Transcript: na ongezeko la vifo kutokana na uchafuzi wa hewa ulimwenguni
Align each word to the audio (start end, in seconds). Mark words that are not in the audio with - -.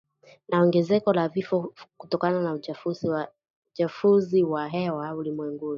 na 0.47 0.61
ongezeko 0.61 1.13
la 1.13 1.27
vifo 1.27 1.73
kutokana 1.97 2.41
na 2.41 2.59
uchafuzi 4.03 4.43
wa 4.43 4.67
hewa 4.67 5.15
ulimwenguni 5.15 5.69